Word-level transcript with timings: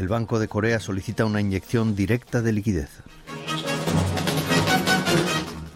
El 0.00 0.08
Banco 0.08 0.38
de 0.38 0.48
Corea 0.48 0.80
solicita 0.80 1.26
una 1.26 1.42
inyección 1.42 1.94
directa 1.94 2.40
de 2.40 2.54
liquidez. 2.54 2.88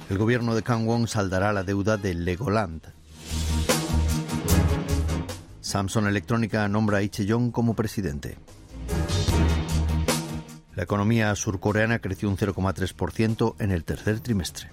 El 0.08 0.16
gobierno 0.16 0.54
de 0.54 0.62
Kangwon 0.62 1.08
saldará 1.08 1.52
la 1.52 1.62
deuda 1.62 1.98
de 1.98 2.14
Legoland. 2.14 2.80
Samsung 5.60 6.06
Electrónica 6.06 6.66
nombra 6.68 6.96
a 6.96 7.00
Lee 7.02 7.10
Chae-yong 7.10 7.50
como 7.50 7.74
presidente. 7.74 8.38
La 10.74 10.84
economía 10.84 11.34
surcoreana 11.34 11.98
creció 11.98 12.30
un 12.30 12.38
0,3% 12.38 13.56
en 13.58 13.72
el 13.72 13.84
tercer 13.84 14.20
trimestre. 14.20 14.70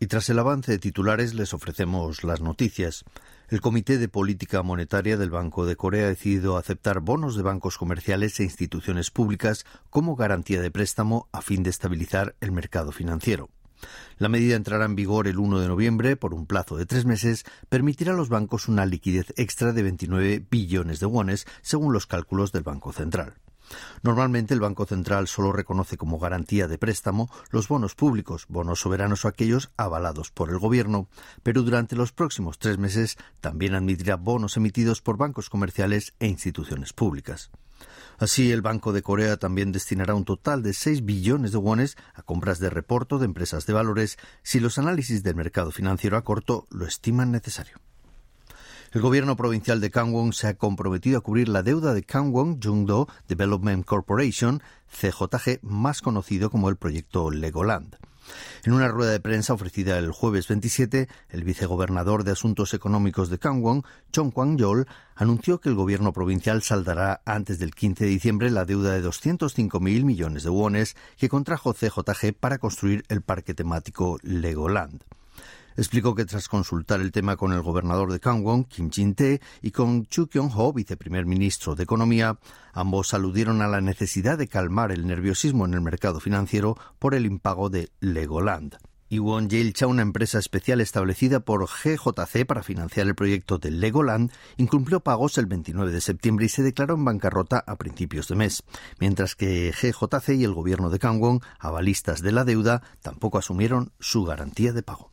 Y 0.00 0.08
tras 0.08 0.28
el 0.30 0.38
avance 0.40 0.72
de 0.72 0.78
titulares 0.78 1.34
les 1.34 1.54
ofrecemos 1.54 2.24
las 2.24 2.40
noticias. 2.40 3.04
El 3.48 3.60
Comité 3.60 3.98
de 3.98 4.08
Política 4.08 4.64
Monetaria 4.64 5.16
del 5.16 5.30
Banco 5.30 5.66
de 5.66 5.76
Corea 5.76 6.06
ha 6.06 6.08
decidido 6.08 6.56
aceptar 6.56 6.98
bonos 6.98 7.36
de 7.36 7.44
bancos 7.44 7.78
comerciales 7.78 8.40
e 8.40 8.42
instituciones 8.42 9.12
públicas 9.12 9.64
como 9.88 10.16
garantía 10.16 10.60
de 10.60 10.72
préstamo 10.72 11.28
a 11.30 11.42
fin 11.42 11.62
de 11.62 11.70
estabilizar 11.70 12.34
el 12.40 12.50
mercado 12.50 12.90
financiero. 12.90 13.48
La 14.18 14.28
medida 14.28 14.56
entrará 14.56 14.84
en 14.84 14.96
vigor 14.96 15.28
el 15.28 15.38
1 15.38 15.60
de 15.60 15.68
noviembre 15.68 16.16
por 16.16 16.34
un 16.34 16.46
plazo 16.46 16.76
de 16.76 16.86
tres 16.86 17.04
meses, 17.04 17.44
permitirá 17.68 18.14
a 18.14 18.16
los 18.16 18.30
bancos 18.30 18.66
una 18.66 18.84
liquidez 18.84 19.32
extra 19.36 19.72
de 19.72 19.84
29 19.84 20.44
billones 20.50 20.98
de 20.98 21.06
wones, 21.06 21.46
según 21.62 21.92
los 21.92 22.06
cálculos 22.06 22.50
del 22.50 22.64
Banco 22.64 22.92
Central. 22.92 23.34
Normalmente 24.02 24.54
el 24.54 24.60
Banco 24.60 24.86
Central 24.86 25.28
solo 25.28 25.52
reconoce 25.52 25.96
como 25.96 26.18
garantía 26.18 26.68
de 26.68 26.78
préstamo 26.78 27.30
los 27.50 27.68
bonos 27.68 27.94
públicos, 27.94 28.46
bonos 28.48 28.80
soberanos 28.80 29.24
o 29.24 29.28
aquellos 29.28 29.70
avalados 29.76 30.30
por 30.30 30.50
el 30.50 30.58
Gobierno, 30.58 31.08
pero 31.42 31.62
durante 31.62 31.96
los 31.96 32.12
próximos 32.12 32.58
tres 32.58 32.78
meses 32.78 33.16
también 33.40 33.74
admitirá 33.74 34.16
bonos 34.16 34.56
emitidos 34.56 35.00
por 35.00 35.16
bancos 35.16 35.50
comerciales 35.50 36.14
e 36.20 36.26
instituciones 36.26 36.92
públicas. 36.92 37.50
Así, 38.18 38.50
el 38.50 38.62
Banco 38.62 38.92
de 38.92 39.02
Corea 39.02 39.36
también 39.36 39.72
destinará 39.72 40.14
un 40.14 40.24
total 40.24 40.62
de 40.62 40.72
6 40.72 41.04
billones 41.04 41.52
de 41.52 41.58
wones 41.58 41.96
a 42.14 42.22
compras 42.22 42.58
de 42.58 42.70
reporto 42.70 43.18
de 43.18 43.26
empresas 43.26 43.66
de 43.66 43.74
valores 43.74 44.18
si 44.42 44.58
los 44.58 44.78
análisis 44.78 45.22
del 45.22 45.36
mercado 45.36 45.70
financiero 45.70 46.16
a 46.16 46.24
corto 46.24 46.66
lo 46.70 46.86
estiman 46.86 47.30
necesario. 47.30 47.78
El 48.96 49.02
gobierno 49.02 49.36
provincial 49.36 49.82
de 49.82 49.90
Kangwon 49.90 50.32
se 50.32 50.46
ha 50.48 50.54
comprometido 50.54 51.18
a 51.18 51.20
cubrir 51.20 51.50
la 51.50 51.62
deuda 51.62 51.92
de 51.92 52.02
Kangwon 52.02 52.62
Jungdo 52.62 53.08
Development 53.28 53.84
Corporation, 53.84 54.62
CJG, 54.88 55.58
más 55.60 56.00
conocido 56.00 56.48
como 56.48 56.70
el 56.70 56.76
proyecto 56.76 57.30
Legoland. 57.30 57.96
En 58.64 58.72
una 58.72 58.88
rueda 58.88 59.12
de 59.12 59.20
prensa 59.20 59.52
ofrecida 59.52 59.98
el 59.98 60.12
jueves 60.12 60.48
27, 60.48 61.10
el 61.28 61.44
vicegobernador 61.44 62.24
de 62.24 62.32
Asuntos 62.32 62.72
Económicos 62.72 63.28
de 63.28 63.38
Kangwon, 63.38 63.84
Chong 64.12 64.32
Kwang-yol, 64.32 64.86
anunció 65.14 65.60
que 65.60 65.68
el 65.68 65.74
gobierno 65.74 66.14
provincial 66.14 66.62
saldará 66.62 67.20
antes 67.26 67.58
del 67.58 67.74
15 67.74 68.04
de 68.04 68.10
diciembre 68.10 68.50
la 68.50 68.64
deuda 68.64 68.94
de 68.94 69.06
205.000 69.06 70.04
millones 70.04 70.42
de 70.42 70.48
wones 70.48 70.96
que 71.18 71.28
contrajo 71.28 71.74
CJG 71.74 72.32
para 72.32 72.56
construir 72.56 73.04
el 73.10 73.20
parque 73.20 73.52
temático 73.52 74.16
Legoland 74.22 75.04
explicó 75.76 76.14
que 76.14 76.24
tras 76.24 76.48
consultar 76.48 77.00
el 77.00 77.12
tema 77.12 77.36
con 77.36 77.52
el 77.52 77.62
gobernador 77.62 78.12
de 78.12 78.20
Kangwon, 78.20 78.64
Kim 78.64 78.90
Jin-tae, 78.90 79.40
y 79.62 79.70
con 79.70 80.06
Chu 80.06 80.28
Kyung-ho, 80.28 80.72
viceprimer 80.72 81.26
ministro 81.26 81.74
de 81.74 81.84
Economía, 81.84 82.38
ambos 82.72 83.14
aludieron 83.14 83.62
a 83.62 83.68
la 83.68 83.80
necesidad 83.80 84.38
de 84.38 84.48
calmar 84.48 84.92
el 84.92 85.06
nerviosismo 85.06 85.66
en 85.66 85.74
el 85.74 85.80
mercado 85.80 86.20
financiero 86.20 86.76
por 86.98 87.14
el 87.14 87.26
impago 87.26 87.70
de 87.70 87.90
Legoland. 88.00 88.76
Iwon 89.08 89.48
Jailcha, 89.48 89.86
una 89.86 90.02
empresa 90.02 90.40
especial 90.40 90.80
establecida 90.80 91.40
por 91.40 91.66
GJC 91.68 92.44
para 92.44 92.64
financiar 92.64 93.06
el 93.06 93.14
proyecto 93.14 93.58
de 93.58 93.70
Legoland, 93.70 94.32
incumplió 94.56 94.98
pagos 95.00 95.38
el 95.38 95.46
29 95.46 95.92
de 95.92 96.00
septiembre 96.00 96.46
y 96.46 96.48
se 96.48 96.64
declaró 96.64 96.94
en 96.94 97.04
bancarrota 97.04 97.62
a 97.64 97.76
principios 97.76 98.26
de 98.26 98.34
mes, 98.34 98.64
mientras 98.98 99.36
que 99.36 99.72
GJC 99.72 100.30
y 100.30 100.44
el 100.44 100.54
gobierno 100.54 100.90
de 100.90 100.98
Kangwon, 100.98 101.40
avalistas 101.60 102.20
de 102.20 102.32
la 102.32 102.44
deuda, 102.44 102.82
tampoco 103.00 103.38
asumieron 103.38 103.92
su 104.00 104.24
garantía 104.24 104.72
de 104.72 104.82
pago. 104.82 105.10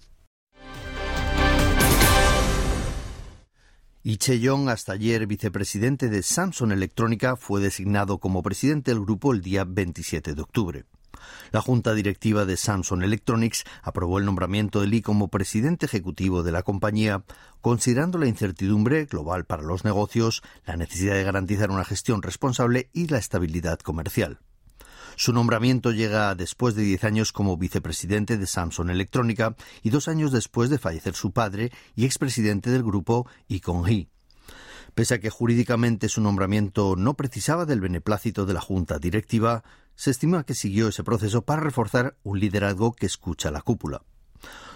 Y 4.06 4.18
Cheyong, 4.18 4.68
hasta 4.68 4.91
ayer 4.91 5.25
vicepresidente 5.28 6.09
de 6.09 6.24
Samsung 6.24 6.74
Electrónica, 6.74 7.38
fue 7.38 7.62
designado 7.62 8.18
como 8.18 8.44
presidente 8.44 8.91
del 8.91 9.00
grupo 9.00 9.31
el 9.31 9.41
día 9.41 9.64
27 9.66 10.36
de 10.36 10.41
octubre. 10.41 10.84
La 11.53 11.62
junta 11.62 11.94
directiva 11.94 12.44
de 12.44 12.58
Samsung 12.58 13.03
Electronics 13.03 13.64
aprobó 13.81 14.19
el 14.19 14.25
nombramiento 14.25 14.81
de 14.81 14.88
Lee 14.88 15.02
como 15.02 15.30
presidente 15.30 15.86
ejecutivo 15.86 16.44
de 16.44 16.52
la 16.52 16.64
compañía, 16.64 17.24
considerando 17.62 18.18
la 18.18 18.28
incertidumbre 18.28 19.06
global 19.06 19.46
para 19.46 19.64
los 19.64 19.86
negocios, 19.86 20.44
la 20.66 20.75
necesidad 20.75 21.14
de 21.14 21.24
garantizar 21.24 21.72
una 21.72 21.85
gestión 21.85 22.22
responsable 22.22 22.90
y 22.91 23.08
la 23.08 23.20
estabilidad 23.20 23.80
comercial. 23.80 24.40
Su 25.16 25.34
nombramiento 25.34 25.91
llega 25.91 26.34
después 26.35 26.75
de 26.75 26.84
diez 26.84 27.03
años 27.03 27.31
como 27.31 27.57
vicepresidente 27.57 28.38
de 28.38 28.47
Samsung 28.47 28.90
Electrónica 28.90 29.56
y 29.81 29.90
dos 29.90 30.07
años 30.07 30.31
después 30.31 30.69
de 30.69 30.79
fallecer 30.79 31.16
su 31.16 31.31
padre 31.31 31.72
y 31.96 32.06
expresidente 32.06 32.69
del 32.72 32.84
grupo 32.84 33.28
Icon 33.47 33.88
Hee. 33.88 34.09
Pese 34.94 35.16
a 35.16 35.19
que 35.19 35.29
jurídicamente 35.29 36.09
su 36.09 36.22
nombramiento 36.22 36.96
no 36.96 37.16
precisaba 37.16 37.66
del 37.66 37.81
beneplácito 37.81 38.46
de 38.46 38.53
la 38.53 38.62
Junta 38.62 39.00
Directiva, 39.00 39.63
se 39.96 40.12
estima 40.12 40.44
que 40.44 40.53
siguió 40.53 40.88
ese 40.88 41.03
proceso 41.03 41.44
para 41.44 41.62
reforzar 41.62 42.16
un 42.23 42.40
liderazgo 42.40 42.94
que 42.94 43.06
escucha 43.06 43.52
la 43.52 43.62
cúpula. 43.62 44.03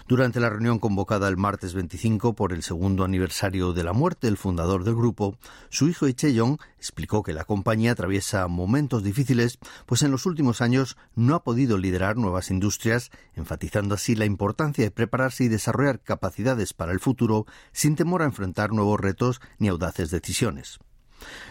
Durante 0.08 0.40
la 0.40 0.48
reunión 0.48 0.78
convocada 0.78 1.28
el 1.28 1.36
martes 1.36 1.74
25 1.74 2.32
por 2.32 2.54
el 2.54 2.62
segundo 2.62 3.04
aniversario 3.04 3.74
de 3.74 3.84
la 3.84 3.92
muerte 3.92 4.26
del 4.26 4.38
fundador 4.38 4.82
del 4.82 4.94
grupo, 4.94 5.36
su 5.68 5.86
hijo 5.86 6.08
Yong 6.08 6.56
explicó 6.78 7.22
que 7.22 7.34
la 7.34 7.44
compañía 7.44 7.92
atraviesa 7.92 8.48
momentos 8.48 9.04
difíciles, 9.04 9.58
pues 9.84 10.00
en 10.00 10.10
los 10.10 10.24
últimos 10.24 10.62
años 10.62 10.96
no 11.14 11.34
ha 11.34 11.44
podido 11.44 11.76
liderar 11.76 12.16
nuevas 12.16 12.50
industrias, 12.50 13.10
enfatizando 13.34 13.96
así 13.96 14.14
la 14.14 14.24
importancia 14.24 14.82
de 14.82 14.90
prepararse 14.90 15.44
y 15.44 15.48
desarrollar 15.48 16.00
capacidades 16.00 16.72
para 16.72 16.92
el 16.92 17.00
futuro 17.00 17.44
sin 17.72 17.94
temor 17.94 18.22
a 18.22 18.24
enfrentar 18.24 18.72
nuevos 18.72 18.98
retos 18.98 19.42
ni 19.58 19.68
audaces 19.68 20.10
decisiones. 20.10 20.78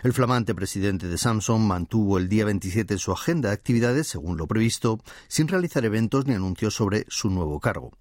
El 0.01 0.13
flamante 0.13 0.55
presidente 0.55 1.07
de 1.07 1.19
Samsung 1.19 1.61
mantuvo 1.61 2.17
el 2.17 2.27
día 2.27 2.45
27 2.45 2.97
su 2.97 3.11
agenda 3.11 3.49
de 3.49 3.53
actividades 3.53 4.07
según 4.07 4.35
lo 4.35 4.47
previsto, 4.47 4.99
sin 5.27 5.47
realizar 5.47 5.85
eventos 5.85 6.25
ni 6.25 6.33
anuncios 6.33 6.73
sobre 6.73 7.05
su 7.07 7.29
nuevo 7.29 7.59
cargo. 7.59 7.91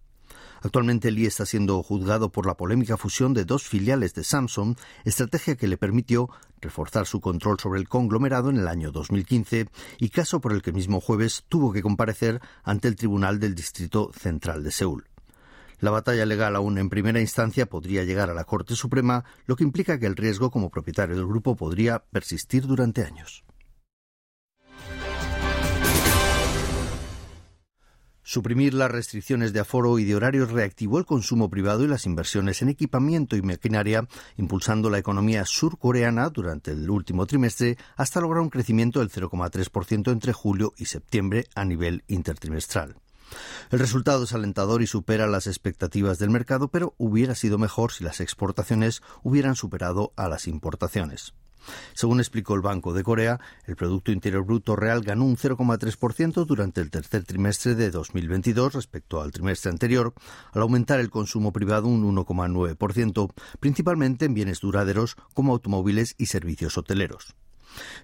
Actualmente 0.67 1.13
Lee 1.13 1.27
está 1.27 1.47
siendo 1.47 1.81
juzgado 1.81 2.33
por 2.33 2.45
la 2.45 2.57
polémica 2.57 2.97
fusión 2.97 3.33
de 3.35 3.45
dos 3.45 3.69
filiales 3.69 4.15
de 4.15 4.25
Samsung, 4.25 4.77
estrategia 5.05 5.55
que 5.55 5.69
le 5.69 5.79
permitió 5.79 6.29
reforzar 6.61 7.07
su 7.07 7.21
control 7.21 7.61
sobre 7.61 7.79
el 7.79 7.89
conglomerado 7.89 8.51
en 8.51 8.57
el 8.57 8.67
año 8.67 8.91
2015 8.91 9.69
y 10.01 10.09
caso 10.09 10.41
por 10.41 10.53
el 10.53 10.63
que 10.63 10.73
mismo 10.73 11.01
jueves 11.01 11.45
tuvo 11.49 11.73
que 11.73 11.83
comparecer 11.83 12.41
ante 12.65 12.89
el 12.89 12.97
Tribunal 12.97 13.39
del 13.39 13.55
Distrito 13.55 14.11
Central 14.13 14.65
de 14.65 14.73
Seúl. 14.73 15.07
La 15.79 15.93
batalla 15.93 16.27
legal 16.27 16.57
aún 16.57 16.79
en 16.79 16.91
primera 16.91 17.21
instancia 17.21 17.67
podría 17.67 18.03
llegar 18.03 18.29
a 18.29 18.35
la 18.35 18.43
Corte 18.43 18.75
Suprema, 18.75 19.25
lo 19.47 19.55
que 19.55 19.63
implica 19.63 20.01
que 20.01 20.07
el 20.07 20.17
riesgo 20.17 20.51
como 20.51 20.71
propietario 20.71 21.15
del 21.15 21.29
grupo 21.29 21.55
podría 21.55 22.01
persistir 22.01 22.67
durante 22.67 23.05
años. 23.05 23.46
Suprimir 28.29 28.75
las 28.75 28.91
restricciones 28.91 29.53
de 29.53 29.61
aforo 29.61 30.01
y 30.01 30.05
de 30.05 30.17
horarios 30.17 30.51
reactivó 30.51 30.99
el 30.99 31.07
consumo 31.07 31.49
privado 31.49 31.85
y 31.85 31.87
las 31.87 32.07
inversiones 32.07 32.61
en 32.61 32.69
equipamiento 32.69 33.37
y 33.37 33.43
maquinaria, 33.43 34.09
impulsando 34.37 34.91
la 34.91 34.99
economía 34.99 35.45
surcoreana 35.45 36.29
durante 36.31 36.73
el 36.73 36.91
último 36.91 37.25
trimestre 37.27 37.79
hasta 37.95 38.21
lograr 38.21 38.43
un 38.43 38.51
crecimiento 38.51 38.99
del 38.99 39.13
0,3% 39.13 40.11
entre 40.11 40.33
julio 40.33 40.75
y 40.77 40.87
septiembre 40.87 41.47
a 41.55 41.65
nivel 41.65 42.03
intertrimestral. 42.09 42.97
El 43.71 43.79
resultado 43.79 44.25
es 44.25 44.33
alentador 44.33 44.83
y 44.83 44.89
supera 44.89 45.29
las 45.29 45.47
expectativas 45.47 46.19
del 46.19 46.31
mercado, 46.31 46.67
pero 46.67 46.95
hubiera 46.99 47.37
sido 47.37 47.59
mejor 47.59 47.93
si 47.93 48.03
las 48.03 48.21
exportaciones 48.21 49.03
hubieran 49.23 49.55
superado 49.55 50.13
a 50.17 50.29
las 50.29 50.49
importaciones. 50.49 51.33
Según 51.95 52.21
explicó 52.21 52.55
el 52.55 52.61
Banco 52.61 52.93
de 52.93 53.03
Corea, 53.03 53.41
el 53.67 53.77
Producto 53.77 54.13
Interior 54.13 54.45
Bruto 54.45 54.77
real 54.77 55.03
ganó 55.03 55.25
un 55.25 55.37
0,3% 55.37 56.45
durante 56.45 56.81
el 56.81 56.91
tercer 56.91 57.25
trimestre 57.25 57.75
de 57.75 57.91
2022 57.91 58.75
respecto 58.75 59.21
al 59.21 59.33
trimestre 59.33 59.71
anterior, 59.71 60.15
al 60.53 60.63
aumentar 60.63 61.01
el 61.01 61.11
consumo 61.11 61.53
privado 61.53 61.89
un 61.89 62.05
1,9%, 62.15 63.33
principalmente 63.61 64.27
en 64.27 64.35
bienes 64.35 64.61
duraderos 64.61 65.17
como 65.35 65.53
automóviles 65.53 66.15
y 66.19 66.27
servicios 66.27 66.77
hoteleros. 66.79 67.35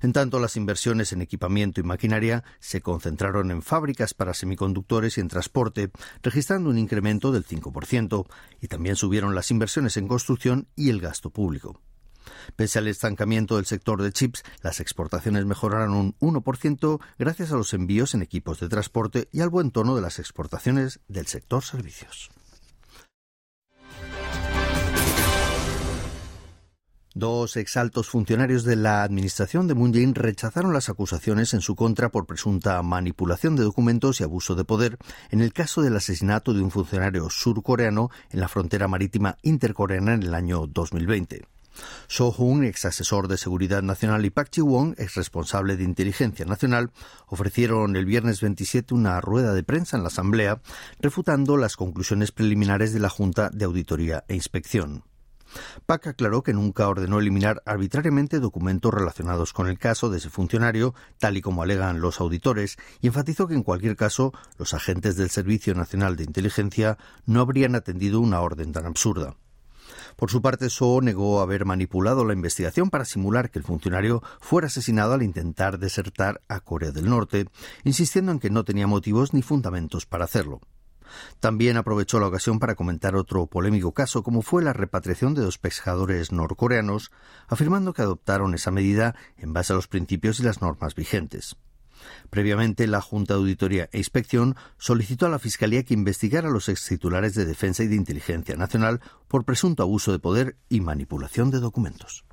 En 0.02 0.12
tanto, 0.12 0.38
las 0.38 0.56
inversiones 0.56 1.12
en 1.12 1.22
equipamiento 1.22 1.81
y 1.81 1.84
maquinaria 1.84 2.44
se 2.60 2.81
concentraron 2.81 3.50
en 3.50 3.62
fábricas 3.62 4.14
para 4.14 4.34
semiconductores 4.34 5.16
y 5.16 5.20
en 5.20 5.28
transporte, 5.28 5.90
registrando 6.22 6.70
un 6.70 6.78
incremento 6.78 7.32
del 7.32 7.46
5%, 7.46 8.26
y 8.60 8.69
también 8.69 8.96
subieron 8.96 9.34
las 9.34 9.50
inversiones 9.50 9.96
en 9.96 10.08
construcción 10.08 10.69
y 10.76 10.90
el 10.90 11.00
gasto 11.00 11.31
público. 11.31 11.81
Pese 12.56 12.78
al 12.78 12.88
estancamiento 12.88 13.56
del 13.56 13.66
sector 13.66 14.02
de 14.02 14.12
chips, 14.12 14.42
las 14.62 14.80
exportaciones 14.80 15.44
mejoraron 15.44 15.94
un 15.94 16.14
1% 16.19 17.00
gracias 17.19 17.52
a 17.52 17.56
los 17.56 17.74
envíos 17.74 18.14
en 18.14 18.22
equipos 18.22 18.60
de 18.60 18.69
transporte 18.69 19.28
y 19.32 19.40
al 19.40 19.48
buen 19.48 19.70
tono 19.70 19.94
de 19.94 20.02
las 20.02 20.19
exportaciones 20.19 21.00
del 21.08 21.26
sector 21.26 21.62
servicios. 21.62 22.30
Dos 27.14 27.58
exaltos 27.58 28.08
funcionarios 28.08 28.64
de 28.64 28.74
la 28.74 29.02
administración 29.02 29.69
de 29.69 29.74
Moon 29.74 29.92
Jae-in 29.92 30.14
rechazaron 30.14 30.72
las 30.72 30.88
acusaciones 30.88 31.52
en 31.52 31.60
su 31.60 31.76
contra 31.76 32.08
por 32.08 32.24
presunta 32.24 32.82
manipulación 32.82 33.54
de 33.54 33.64
documentos 33.64 34.20
y 34.20 34.24
abuso 34.24 34.54
de 34.54 34.64
poder 34.64 34.96
en 35.30 35.42
el 35.42 35.52
caso 35.52 35.82
del 35.82 35.94
asesinato 35.94 36.54
de 36.54 36.62
un 36.62 36.70
funcionario 36.70 37.28
surcoreano 37.28 38.08
en 38.30 38.40
la 38.40 38.48
frontera 38.48 38.88
marítima 38.88 39.36
intercoreana 39.42 40.14
en 40.14 40.22
el 40.22 40.34
año 40.34 40.66
2020. 40.66 41.42
So 42.08 42.32
Hoon, 42.36 42.64
ex 42.64 42.84
asesor 42.84 43.28
de 43.28 43.36
Seguridad 43.36 43.82
Nacional, 43.82 44.24
y 44.24 44.30
Park 44.30 44.50
Ji-won, 44.52 44.94
ex 44.98 45.14
responsable 45.14 45.76
de 45.76 45.84
Inteligencia 45.84 46.44
Nacional, 46.44 46.90
ofrecieron 47.26 47.96
el 47.96 48.06
viernes 48.06 48.40
27 48.40 48.94
una 48.94 49.20
rueda 49.20 49.54
de 49.54 49.62
prensa 49.62 49.96
en 49.96 50.02
la 50.02 50.08
Asamblea, 50.08 50.60
refutando 51.00 51.56
las 51.56 51.76
conclusiones 51.76 52.32
preliminares 52.32 52.92
de 52.92 53.00
la 53.00 53.08
Junta 53.08 53.50
de 53.50 53.64
Auditoría 53.64 54.24
e 54.28 54.34
Inspección. 54.34 55.04
Pak 55.86 56.06
aclaró 56.06 56.42
que 56.42 56.54
nunca 56.54 56.88
ordenó 56.88 57.19
eliminar 57.19 57.62
arbitrariamente 57.66 58.40
documentos 58.40 58.92
relacionados 58.92 59.52
con 59.52 59.69
el 59.69 59.78
caso 59.78 60.10
de 60.10 60.19
ese 60.19 60.30
funcionario, 60.30 60.94
tal 61.19 61.36
y 61.36 61.42
como 61.42 61.62
alegan 61.62 62.00
los 62.00 62.20
auditores, 62.20 62.78
y 63.00 63.08
enfatizó 63.08 63.46
que 63.46 63.54
en 63.54 63.62
cualquier 63.62 63.96
caso 63.96 64.32
los 64.58 64.74
agentes 64.74 65.16
del 65.16 65.30
Servicio 65.30 65.74
Nacional 65.74 66.16
de 66.16 66.24
Inteligencia 66.24 66.98
no 67.26 67.40
habrían 67.40 67.74
atendido 67.74 68.20
una 68.20 68.40
orden 68.40 68.72
tan 68.72 68.86
absurda. 68.86 69.36
Por 70.16 70.30
su 70.30 70.42
parte, 70.42 70.70
So 70.70 71.00
negó 71.00 71.40
haber 71.40 71.64
manipulado 71.64 72.24
la 72.24 72.32
investigación 72.32 72.90
para 72.90 73.04
simular 73.04 73.50
que 73.50 73.58
el 73.58 73.64
funcionario 73.64 74.22
fuera 74.40 74.66
asesinado 74.66 75.14
al 75.14 75.22
intentar 75.22 75.78
desertar 75.78 76.40
a 76.48 76.60
Corea 76.60 76.92
del 76.92 77.08
Norte, 77.08 77.46
insistiendo 77.84 78.32
en 78.32 78.38
que 78.38 78.50
no 78.50 78.64
tenía 78.64 78.86
motivos 78.86 79.34
ni 79.34 79.42
fundamentos 79.42 80.06
para 80.06 80.24
hacerlo. 80.24 80.60
También 81.40 81.76
aprovechó 81.76 82.20
la 82.20 82.28
ocasión 82.28 82.58
para 82.58 82.74
comentar 82.74 83.16
otro 83.16 83.46
polémico 83.46 83.92
caso, 83.92 84.22
como 84.22 84.42
fue 84.42 84.62
la 84.62 84.72
repatriación 84.72 85.34
de 85.34 85.42
dos 85.42 85.58
pescadores 85.58 86.32
norcoreanos, 86.32 87.10
afirmando 87.48 87.92
que 87.92 88.02
adoptaron 88.02 88.54
esa 88.54 88.70
medida 88.70 89.14
en 89.36 89.52
base 89.52 89.72
a 89.72 89.76
los 89.76 89.88
principios 89.88 90.40
y 90.40 90.44
las 90.44 90.60
normas 90.60 90.94
vigentes. 90.94 91.56
Previamente, 92.31 92.87
la 92.87 93.00
Junta 93.00 93.34
de 93.34 93.40
Auditoría 93.40 93.88
e 93.93 93.99
Inspección 93.99 94.56
solicitó 94.78 95.26
a 95.26 95.31
la 95.31 95.38
Fiscalía 95.38 95.82
que 95.82 95.94
investigara 95.94 96.49
a 96.49 96.52
los 96.52 96.69
extitulares 96.69 97.34
de 97.34 97.44
Defensa 97.44 97.82
y 97.82 97.88
de 97.88 97.96
Inteligencia 97.96 98.56
Nacional 98.56 99.00
por 99.28 99.44
presunto 99.44 99.82
abuso 99.82 100.12
de 100.12 100.19
poder 100.19 100.56
y 100.69 100.81
manipulación 100.81 101.50
de 101.50 101.60
documentos. 101.60 102.25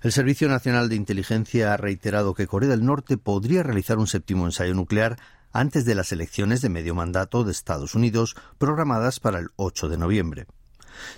El 0.00 0.12
Servicio 0.12 0.48
Nacional 0.48 0.88
de 0.88 0.94
Inteligencia 0.94 1.74
ha 1.74 1.76
reiterado 1.76 2.34
que 2.34 2.46
Corea 2.46 2.68
del 2.68 2.84
Norte 2.84 3.18
podría 3.18 3.64
realizar 3.64 3.98
un 3.98 4.06
séptimo 4.06 4.46
ensayo 4.46 4.74
nuclear 4.74 5.18
antes 5.52 5.84
de 5.84 5.94
las 5.94 6.12
elecciones 6.12 6.60
de 6.60 6.68
medio 6.68 6.94
mandato 6.94 7.42
de 7.42 7.52
Estados 7.52 7.94
Unidos 7.94 8.36
programadas 8.58 9.18
para 9.18 9.40
el 9.40 9.48
8 9.56 9.88
de 9.88 9.98
noviembre. 9.98 10.46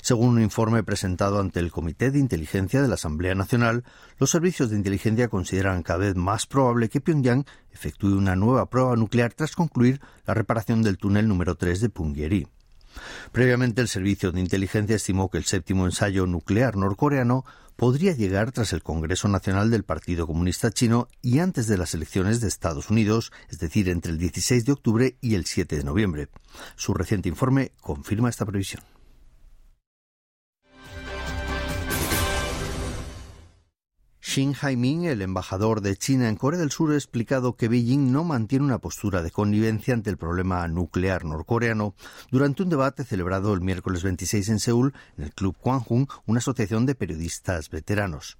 Según 0.02 0.30
un 0.30 0.42
informe 0.42 0.82
presentado 0.82 1.40
ante 1.40 1.60
el 1.60 1.70
Comité 1.70 2.10
de 2.10 2.18
Inteligencia 2.18 2.82
de 2.82 2.88
la 2.88 2.94
Asamblea 2.94 3.34
Nacional, 3.34 3.84
los 4.18 4.30
servicios 4.30 4.70
de 4.70 4.76
inteligencia 4.76 5.28
consideran 5.28 5.82
cada 5.82 6.00
vez 6.00 6.16
más 6.16 6.46
probable 6.46 6.88
que 6.88 7.00
Pyongyang 7.00 7.44
efectúe 7.72 8.16
una 8.16 8.36
nueva 8.36 8.66
prueba 8.70 8.96
nuclear 8.96 9.32
tras 9.34 9.54
concluir 9.56 10.00
la 10.26 10.34
reparación 10.34 10.82
del 10.82 10.98
túnel 10.98 11.28
número 11.28 11.54
3 11.54 11.80
de 11.80 11.88
Punggye-ri. 11.90 12.46
Previamente, 13.32 13.80
el 13.80 13.88
Servicio 13.88 14.32
de 14.32 14.40
Inteligencia 14.40 14.96
estimó 14.96 15.30
que 15.30 15.38
el 15.38 15.44
séptimo 15.44 15.86
ensayo 15.86 16.26
nuclear 16.26 16.76
norcoreano 16.76 17.44
podría 17.76 18.12
llegar 18.12 18.52
tras 18.52 18.72
el 18.72 18.82
Congreso 18.82 19.28
Nacional 19.28 19.70
del 19.70 19.84
Partido 19.84 20.26
Comunista 20.26 20.70
Chino 20.70 21.08
y 21.22 21.38
antes 21.38 21.66
de 21.66 21.78
las 21.78 21.94
elecciones 21.94 22.40
de 22.40 22.48
Estados 22.48 22.90
Unidos, 22.90 23.32
es 23.48 23.58
decir, 23.58 23.88
entre 23.88 24.12
el 24.12 24.18
16 24.18 24.64
de 24.64 24.72
octubre 24.72 25.16
y 25.20 25.34
el 25.34 25.46
7 25.46 25.76
de 25.76 25.84
noviembre. 25.84 26.28
Su 26.76 26.92
reciente 26.92 27.28
informe 27.28 27.72
confirma 27.80 28.28
esta 28.28 28.44
previsión. 28.44 28.82
Shin 34.32 34.54
Hai-ming, 34.54 35.06
el 35.06 35.22
embajador 35.22 35.80
de 35.80 35.96
China 35.96 36.28
en 36.28 36.36
Corea 36.36 36.60
del 36.60 36.70
Sur, 36.70 36.92
ha 36.92 36.94
explicado 36.94 37.56
que 37.56 37.66
Beijing 37.66 38.12
no 38.12 38.22
mantiene 38.22 38.64
una 38.64 38.78
postura 38.78 39.24
de 39.24 39.32
connivencia 39.32 39.92
ante 39.92 40.08
el 40.08 40.18
problema 40.18 40.68
nuclear 40.68 41.24
norcoreano 41.24 41.96
durante 42.30 42.62
un 42.62 42.68
debate 42.68 43.02
celebrado 43.02 43.52
el 43.52 43.60
miércoles 43.60 44.04
26 44.04 44.50
en 44.50 44.60
Seúl 44.60 44.94
en 45.18 45.24
el 45.24 45.34
Club 45.34 45.56
Kwanghung, 45.58 46.06
una 46.26 46.38
asociación 46.38 46.86
de 46.86 46.94
periodistas 46.94 47.70
veteranos. 47.70 48.38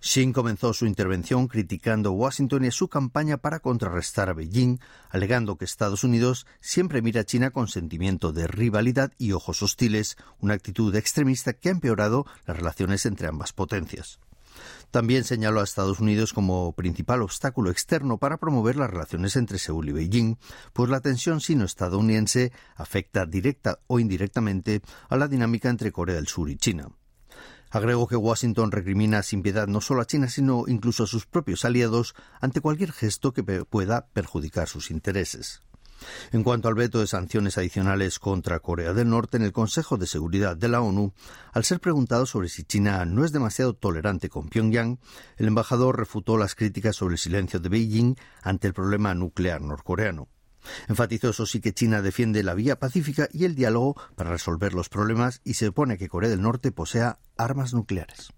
Shin 0.00 0.32
comenzó 0.32 0.72
su 0.72 0.86
intervención 0.86 1.46
criticando 1.46 2.12
Washington 2.12 2.64
y 2.64 2.70
su 2.70 2.88
campaña 2.88 3.36
para 3.36 3.60
contrarrestar 3.60 4.30
a 4.30 4.32
Beijing, 4.32 4.78
alegando 5.10 5.58
que 5.58 5.66
Estados 5.66 6.04
Unidos 6.04 6.46
siempre 6.62 7.02
mira 7.02 7.20
a 7.20 7.24
China 7.24 7.50
con 7.50 7.68
sentimiento 7.68 8.32
de 8.32 8.46
rivalidad 8.46 9.12
y 9.18 9.32
ojos 9.32 9.60
hostiles, 9.60 10.16
una 10.38 10.54
actitud 10.54 10.96
extremista 10.96 11.52
que 11.52 11.68
ha 11.68 11.72
empeorado 11.72 12.24
las 12.46 12.56
relaciones 12.56 13.04
entre 13.04 13.28
ambas 13.28 13.52
potencias. 13.52 14.20
También 14.90 15.24
señaló 15.24 15.60
a 15.60 15.64
Estados 15.64 16.00
Unidos 16.00 16.32
como 16.32 16.72
principal 16.72 17.20
obstáculo 17.20 17.70
externo 17.70 18.16
para 18.16 18.38
promover 18.38 18.76
las 18.76 18.88
relaciones 18.88 19.36
entre 19.36 19.58
Seúl 19.58 19.90
y 19.90 19.92
Beijing, 19.92 20.36
pues 20.72 20.88
la 20.88 21.00
tensión 21.00 21.40
sino-estadounidense 21.40 22.52
afecta 22.74 23.26
directa 23.26 23.80
o 23.86 24.00
indirectamente 24.00 24.80
a 25.10 25.16
la 25.16 25.28
dinámica 25.28 25.68
entre 25.68 25.92
Corea 25.92 26.16
del 26.16 26.26
Sur 26.26 26.48
y 26.48 26.56
China. 26.56 26.88
Agregó 27.70 28.08
que 28.08 28.16
Washington 28.16 28.72
recrimina 28.72 29.22
sin 29.22 29.42
piedad 29.42 29.66
no 29.66 29.82
solo 29.82 30.00
a 30.00 30.06
China, 30.06 30.28
sino 30.28 30.64
incluso 30.68 31.04
a 31.04 31.06
sus 31.06 31.26
propios 31.26 31.66
aliados 31.66 32.14
ante 32.40 32.62
cualquier 32.62 32.92
gesto 32.92 33.34
que 33.34 33.42
pueda 33.42 34.06
perjudicar 34.14 34.68
sus 34.68 34.90
intereses. 34.90 35.60
En 36.32 36.42
cuanto 36.42 36.68
al 36.68 36.74
veto 36.74 37.00
de 37.00 37.06
sanciones 37.06 37.58
adicionales 37.58 38.18
contra 38.18 38.60
Corea 38.60 38.92
del 38.92 39.10
Norte 39.10 39.36
en 39.36 39.42
el 39.42 39.52
Consejo 39.52 39.96
de 39.96 40.06
Seguridad 40.06 40.56
de 40.56 40.68
la 40.68 40.80
ONU, 40.80 41.12
al 41.52 41.64
ser 41.64 41.80
preguntado 41.80 42.26
sobre 42.26 42.48
si 42.48 42.64
China 42.64 43.04
no 43.04 43.24
es 43.24 43.32
demasiado 43.32 43.74
tolerante 43.74 44.28
con 44.28 44.48
Pyongyang, 44.48 44.98
el 45.36 45.46
embajador 45.46 45.98
refutó 45.98 46.36
las 46.36 46.54
críticas 46.54 46.96
sobre 46.96 47.14
el 47.14 47.18
silencio 47.18 47.60
de 47.60 47.68
Beijing 47.68 48.16
ante 48.42 48.68
el 48.68 48.74
problema 48.74 49.14
nuclear 49.14 49.60
norcoreano. 49.60 50.28
Enfatizó 50.88 51.30
eso 51.30 51.46
sí 51.46 51.60
que 51.60 51.72
China 51.72 52.02
defiende 52.02 52.42
la 52.42 52.54
vía 52.54 52.78
pacífica 52.78 53.28
y 53.32 53.44
el 53.44 53.54
diálogo 53.54 53.96
para 54.16 54.30
resolver 54.30 54.74
los 54.74 54.88
problemas 54.88 55.40
y 55.44 55.54
se 55.54 55.68
opone 55.68 55.94
a 55.94 55.96
que 55.96 56.08
Corea 56.08 56.30
del 56.30 56.42
Norte 56.42 56.72
posea 56.72 57.18
armas 57.36 57.74
nucleares. 57.74 58.32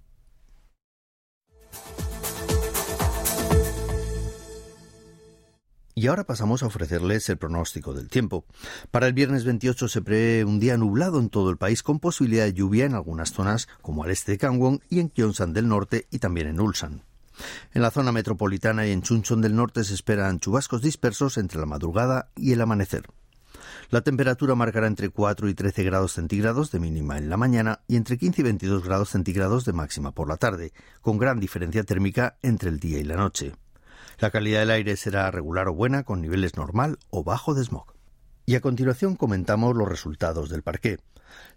Y 6.01 6.07
ahora 6.07 6.25
pasamos 6.25 6.63
a 6.63 6.67
ofrecerles 6.67 7.29
el 7.29 7.37
pronóstico 7.37 7.93
del 7.93 8.09
tiempo. 8.09 8.47
Para 8.91 9.07
el 9.07 9.13
viernes 9.13 9.45
28 9.45 9.87
se 9.87 10.01
prevé 10.01 10.47
un 10.47 10.59
día 10.59 10.79
nublado 10.79 11.21
en 11.21 11.29
todo 11.29 11.51
el 11.51 11.59
país 11.59 11.83
con 11.83 11.99
posibilidad 11.99 12.45
de 12.45 12.55
lluvia 12.55 12.87
en 12.87 12.95
algunas 12.95 13.33
zonas 13.35 13.69
como 13.83 14.03
al 14.03 14.11
este 14.11 14.33
de 14.33 14.39
Gangwon 14.39 14.81
y 14.89 15.01
en 15.01 15.11
Gyeongsan 15.11 15.53
del 15.53 15.69
norte 15.69 16.07
y 16.11 16.19
también 16.19 16.47
en 16.47 16.59
Ulsan. 16.59 17.03
En 17.75 17.83
la 17.83 17.91
zona 17.91 18.13
metropolitana 18.13 18.87
y 18.87 18.93
en 18.93 19.03
Chuncheon 19.03 19.43
del 19.43 19.55
norte 19.55 19.85
se 19.85 19.93
esperan 19.93 20.41
chubascos 20.41 20.81
dispersos 20.81 21.37
entre 21.37 21.61
la 21.61 21.67
madrugada 21.67 22.31
y 22.35 22.53
el 22.53 22.63
amanecer. 22.63 23.05
La 23.91 24.01
temperatura 24.01 24.55
marcará 24.55 24.87
entre 24.87 25.11
4 25.11 25.51
y 25.51 25.55
13 25.55 25.85
grados 25.85 26.15
centígrados 26.15 26.71
de 26.71 26.81
mínima 26.81 27.19
en 27.19 27.29
la 27.29 27.37
mañana 27.37 27.81
y 27.87 27.97
entre 27.97 28.17
15 28.17 28.41
y 28.41 28.45
22 28.45 28.85
grados 28.85 29.11
centígrados 29.11 29.67
de 29.67 29.75
máxima 29.75 30.13
por 30.13 30.29
la 30.29 30.39
tarde, 30.39 30.73
con 31.03 31.19
gran 31.19 31.41
diferencia 31.41 31.85
térmica 31.85 32.39
entre 32.41 32.71
el 32.71 32.81
día 32.81 33.01
y 33.01 33.05
la 33.05 33.17
noche. 33.17 33.53
La 34.19 34.31
calidad 34.31 34.61
del 34.61 34.71
aire 34.71 34.97
será 34.97 35.31
regular 35.31 35.69
o 35.69 35.75
buena 35.75 36.05
con 36.05 36.21
niveles 36.21 36.57
normal 36.57 36.99
o 37.11 37.25
bajo 37.25 37.55
de 37.55 37.65
smog. 37.65 37.95
Y 38.47 38.55
a 38.57 38.61
continuación 38.61 39.17
comentamos 39.17 39.77
los 39.77 39.89
resultados 39.89 40.51
del 40.51 40.63
parqué. 40.63 40.99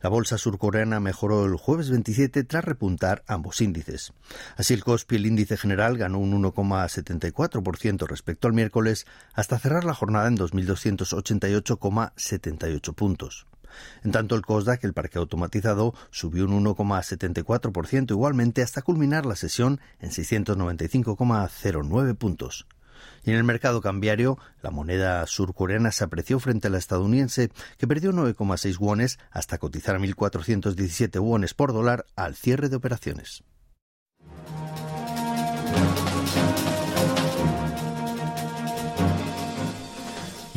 La 0.01 0.09
bolsa 0.09 0.37
surcoreana 0.37 0.99
mejoró 0.99 1.45
el 1.45 1.55
jueves 1.55 1.89
27 1.89 2.43
tras 2.43 2.63
repuntar 2.63 3.23
ambos 3.27 3.59
índices. 3.61 4.13
Así 4.57 4.73
el 4.73 4.83
Kospi, 4.83 5.15
el 5.15 5.25
índice 5.25 5.57
general, 5.57 5.97
ganó 5.97 6.19
un 6.19 6.43
1,74% 6.43 8.07
respecto 8.07 8.47
al 8.47 8.53
miércoles 8.53 9.07
hasta 9.33 9.57
cerrar 9.59 9.85
la 9.85 9.95
jornada 9.95 10.27
en 10.27 10.37
2.288,78 10.37 12.93
puntos. 12.93 13.47
En 14.03 14.11
tanto, 14.11 14.35
el 14.35 14.43
COSDAC, 14.43 14.83
el 14.83 14.93
parque 14.93 15.19
automatizado, 15.19 15.93
subió 16.11 16.45
un 16.45 16.65
1,74% 16.65 18.11
igualmente 18.11 18.61
hasta 18.61 18.81
culminar 18.81 19.25
la 19.25 19.35
sesión 19.35 19.79
en 19.99 20.11
695,09 20.11 22.15
puntos. 22.15 22.67
Y 23.23 23.31
en 23.31 23.37
el 23.37 23.43
mercado 23.43 23.81
cambiario, 23.81 24.37
la 24.61 24.71
moneda 24.71 25.25
surcoreana 25.27 25.91
se 25.91 26.03
apreció 26.03 26.39
frente 26.39 26.67
a 26.67 26.71
la 26.71 26.77
estadounidense, 26.77 27.51
que 27.77 27.87
perdió 27.87 28.11
9,6 28.11 28.77
wones 28.79 29.19
hasta 29.31 29.57
cotizar 29.57 29.95
a 29.95 29.99
1.417 29.99 31.21
wones 31.21 31.53
por 31.53 31.73
dólar 31.73 32.05
al 32.15 32.35
cierre 32.35 32.69
de 32.69 32.75
operaciones. 32.75 33.43